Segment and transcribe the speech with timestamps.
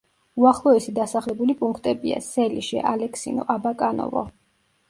[0.43, 4.29] უახლოესი დასახლებული პუნქტებია: სელიშე, ალეკსინო, აბაკანოვო.